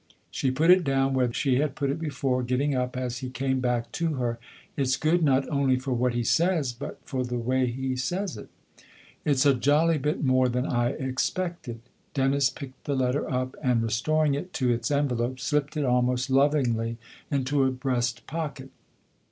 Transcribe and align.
She 0.31 0.49
put 0.49 0.71
it 0.71 0.83
down 0.83 1.13
where 1.13 1.31
she 1.31 1.59
had 1.59 1.75
put 1.75 1.91
it 1.91 1.99
before, 1.99 2.41
getting 2.41 2.73
up 2.73 2.97
as 2.97 3.19
he 3.19 3.29
came 3.29 3.59
back 3.59 3.91
to 3.91 4.15
her. 4.15 4.39
tl 4.75 4.81
It's 4.81 4.95
good 4.97 5.21
not 5.21 5.47
only 5.49 5.77
for 5.77 5.93
what 5.93 6.15
he 6.15 6.23
says, 6.23 6.73
but 6.73 6.97
for 7.05 7.23
the 7.23 7.37
way 7.37 7.67
he 7.67 7.95
says 7.95 8.35
it."" 8.35 8.49
It's 9.25 9.45
a 9.45 9.53
jolly 9.53 9.99
bit 9.99 10.23
more 10.23 10.49
than 10.49 10.65
I 10.65 10.89
expected." 10.89 11.81
Dennis 12.15 12.49
picked 12.49 12.85
the 12.85 12.95
letter 12.95 13.29
up 13.31 13.55
and, 13.61 13.83
restoring 13.83 14.33
it 14.33 14.53
to 14.53 14.71
its 14.71 14.89
en 14.89 15.07
velope, 15.07 15.39
slipped 15.39 15.77
it 15.77 15.85
almost 15.85 16.31
lovingly 16.31 16.97
into 17.29 17.63
a 17.63 17.69
breast 17.69 18.25
pocket. 18.25 18.71